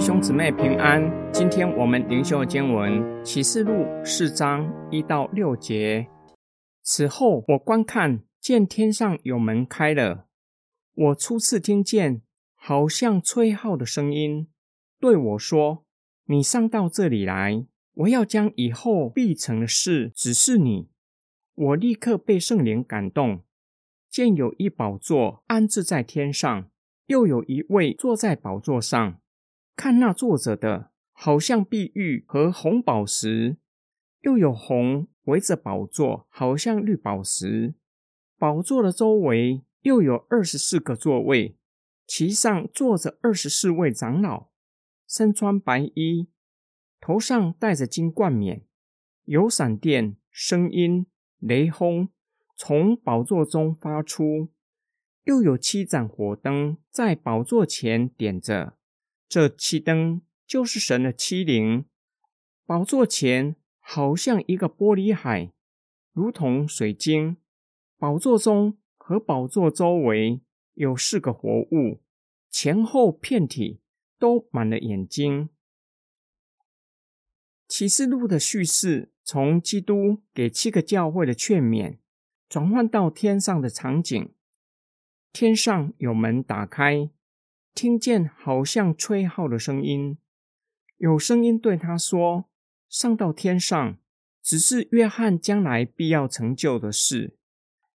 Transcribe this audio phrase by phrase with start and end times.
[0.00, 6.08] 兄姊妹平安，今天我们灵修经文启示录四章一到六节。
[6.80, 10.26] 此后，我观看，见天上有门开了。
[10.94, 12.22] 我初次听见，
[12.54, 14.48] 好像吹号的声音，
[14.98, 15.84] 对我说
[16.28, 20.88] ：“你上到这里来，我要将以后必成的事指示你。”
[21.54, 23.42] 我立刻被圣灵感动，
[24.08, 26.70] 见有一宝座安置在天上，
[27.08, 29.19] 又有一位坐在宝座上。
[29.80, 33.56] 看那坐着的，好像碧玉和红宝石，
[34.20, 37.74] 又有红围着宝座，好像绿宝石。
[38.36, 41.56] 宝座的周围又有二十四个座位，
[42.06, 44.50] 其上坐着二十四位长老，
[45.08, 46.28] 身穿白衣，
[47.00, 48.66] 头上戴着金冠冕。
[49.24, 51.06] 有闪电、声音、
[51.38, 52.10] 雷轰
[52.54, 54.50] 从宝座中发出，
[55.24, 58.76] 又有七盏火灯在宝座前点着。
[59.30, 61.84] 这七灯就是神的七灵，
[62.66, 65.52] 宝座前好像一个玻璃海，
[66.12, 67.36] 如同水晶。
[67.96, 70.40] 宝座中和宝座周围
[70.74, 72.00] 有四个活物，
[72.50, 73.80] 前后片体
[74.18, 75.48] 都满了眼睛。
[77.68, 81.98] 启示录的叙事从基督给七个教会的劝勉，
[82.48, 84.34] 转换到天上的场景，
[85.32, 87.10] 天上有门打开。
[87.74, 90.18] 听见好像吹号的声音，
[90.98, 92.46] 有声音对他说
[92.88, 93.98] ：“上到天上，
[94.42, 97.36] 只是约翰将来必要成就的事。”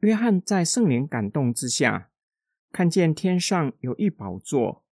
[0.00, 2.10] 约翰在圣灵感动之下，
[2.72, 4.84] 看见天上有一宝座，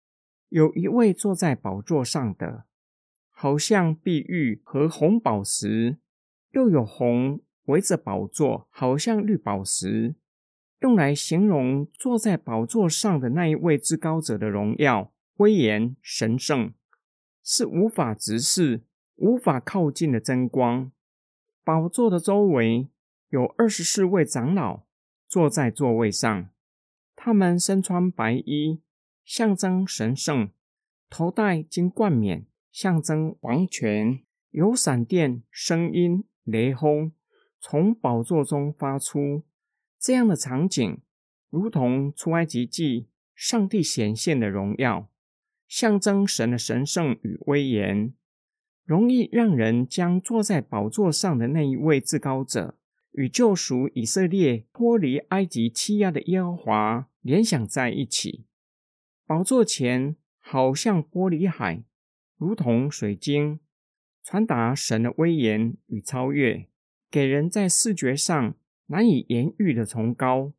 [0.48, 2.64] 有一位坐在宝座上的，
[3.30, 5.98] 好像碧玉和红宝石，
[6.50, 10.16] 又有红围着宝座，好像绿宝石。
[10.80, 16.72] 用来形容坐在宝座上的那一位至高者的荣耀、威严、神圣，
[17.42, 18.82] 是无法直视、
[19.16, 20.92] 无法靠近的真光。
[21.64, 22.88] 宝座的周围
[23.30, 24.82] 有二十四位长老
[25.26, 26.48] 坐在座位上，
[27.14, 28.80] 他们身穿白衣，
[29.24, 30.48] 象征神圣；
[31.08, 34.20] 头戴金冠冕，象征王权。
[34.50, 37.12] 有闪电、声音、雷轰
[37.60, 39.42] 从宝座中发出。
[40.06, 40.98] 这样的场景，
[41.50, 45.10] 如同出埃及记上帝显现的荣耀，
[45.66, 48.14] 象征神的神圣与威严，
[48.84, 52.78] 容易让人将坐在宝座上的那一位至高者
[53.14, 58.44] 与救赎以色列脱离埃及欺压的耶和华联想在一起。
[59.26, 61.82] 宝座前好像玻璃海，
[62.36, 63.58] 如同水晶，
[64.22, 66.68] 传达神的威严与超越，
[67.10, 68.54] 给人在视觉上。
[68.86, 70.52] 难以言喻的崇高。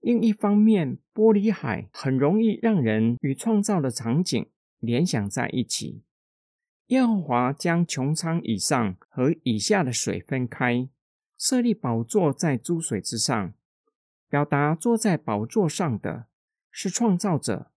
[0.00, 4.46] 另一方面，玻璃海很容易让人与创造的场景
[4.78, 6.02] 联想在一起。
[6.86, 10.88] 耶和华将穹苍以上和以下的水分开，
[11.38, 13.52] 设立宝座在诸水之上，
[14.28, 16.26] 表达坐在宝座上的
[16.70, 17.70] 是创造者。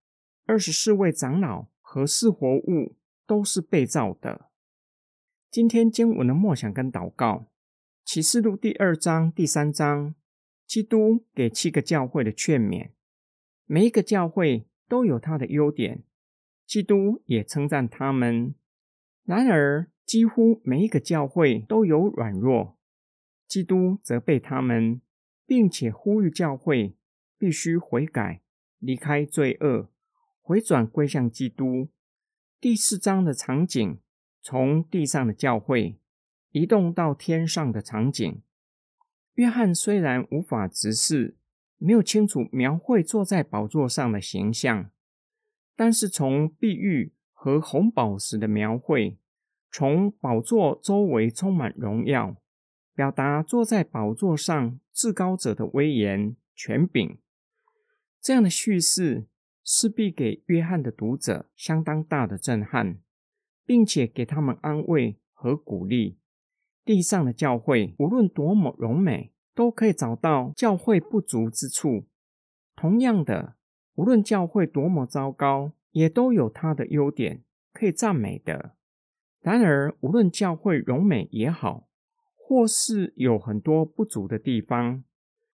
[0.45, 2.95] 二十四位长老和四活物
[3.25, 4.49] 都是被造的。
[5.51, 7.47] 今天经文的默想跟祷告。
[8.05, 10.13] 启示录第二章、第三章，
[10.67, 12.91] 基督给七个教会的劝勉。
[13.65, 16.03] 每一个教会都有他的优点，
[16.67, 18.53] 基督也称赞他们。
[19.23, 22.77] 然而，几乎每一个教会都有软弱，
[23.47, 25.01] 基督责备他们，
[25.45, 26.97] 并且呼吁教会
[27.39, 28.41] 必须悔改，
[28.79, 29.89] 离开罪恶，
[30.41, 31.89] 回转归向基督。
[32.59, 33.99] 第四章的场景，
[34.41, 35.97] 从地上的教会。
[36.53, 38.43] 移动到天上的场景，
[39.33, 41.35] 约翰虽然无法直视，
[41.77, 44.91] 没有清楚描绘坐在宝座上的形象，
[45.75, 49.17] 但是从碧玉和红宝石的描绘，
[49.71, 52.37] 从宝座周围充满荣耀，
[52.93, 57.17] 表达坐在宝座上至高者的威严权柄。
[58.21, 59.25] 这样的叙事
[59.63, 62.99] 势必给约翰的读者相当大的震撼，
[63.65, 66.19] 并且给他们安慰和鼓励。
[66.85, 72.05] 地上的教会无论多么荣美，都可以找到教会不足之处。
[72.75, 73.55] 同样的，
[73.95, 78.75] 无论教会多么糟糕，也都有它的优点可以赞美的。
[79.41, 81.87] 然而，无论教会荣美也好，
[82.35, 85.03] 或是有很多不足的地方，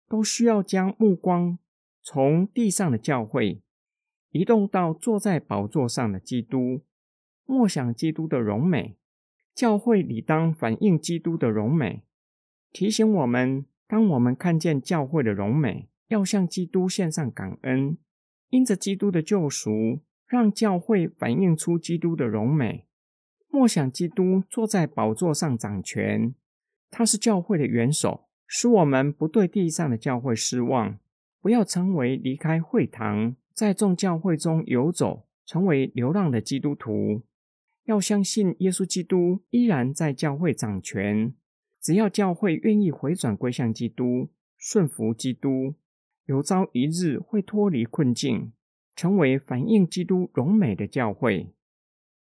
[0.08, 1.58] 都需要将目光
[2.02, 3.62] 从地上的教会
[4.30, 6.82] 移动到坐在宝座上的基督，
[7.44, 8.96] 默想基督的荣美。
[9.56, 12.02] 教会理当反映基督的荣美，
[12.72, 17.96] 提醒我们：当我们看见教会的荣美，要向基督献上感恩。
[18.50, 22.84] 因着基督的救赎，让教会反映出基督的荣美。
[23.48, 26.34] 默想基督坐在宝座上掌权，
[26.90, 30.98] 他是教会的元首，使我们不对地上的教会失望，
[31.40, 37.22] 不要成为离开会堂，在众教会中游走，成为流浪的基督徒。
[37.86, 41.34] 要相信耶稣基督依然在教会掌权，
[41.80, 45.74] 只要教会愿意回转归向基督，顺服基督，
[46.26, 48.52] 有朝一日会脱离困境。
[48.96, 51.52] 成为反映基督荣美的教会，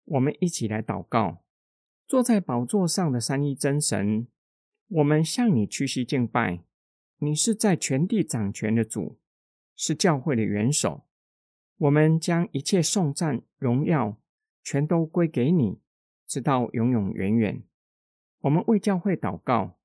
[0.04, 1.42] 我们一起来祷告。
[2.06, 4.26] 坐在宝座上的三一真神，
[4.88, 6.62] 我们向你屈膝敬拜。
[7.20, 9.18] 你是在全地掌权的主，
[9.74, 11.04] 是教会的元首。
[11.78, 14.18] 我们将一切颂赞、荣耀，
[14.70, 15.80] 全都归给你，
[16.26, 17.62] 直到永永远远。
[18.40, 19.78] 我们为教会祷告，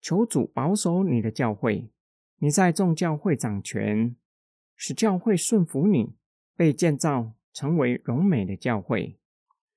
[0.00, 1.90] 求主保守你的教会。
[2.38, 4.16] 你在众教会掌权，
[4.74, 6.14] 使教会顺服你。
[6.56, 9.18] 被建造成为荣美的教会，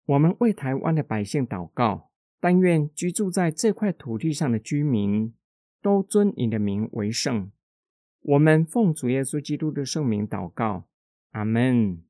[0.05, 5.33] 我们为台湾的百姓祷告，但愿居住在这块土地上的居民
[5.81, 7.51] 都尊你的名为圣。
[8.21, 10.87] 我们奉主耶稣基督的圣名祷告，
[11.31, 12.01] 阿门。